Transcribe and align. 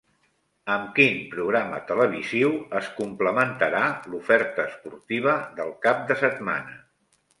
Amb 0.75 0.87
quin 0.99 1.17
programa 1.33 1.81
televisiu 1.91 2.55
es 2.81 2.89
complementarà 3.01 3.83
l'oferta 4.15 4.67
esportiva 4.73 5.37
del 5.61 5.75
cap 5.85 6.03
de 6.13 6.19
setmana? 6.27 6.79